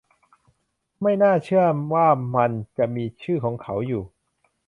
[1.01, 4.03] ไม่น่าเชื่อว่ามันจะมีชื่อของเขาอยู่